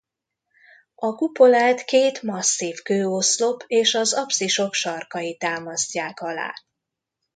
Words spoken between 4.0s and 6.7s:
apszisok sarkai támasztják alá.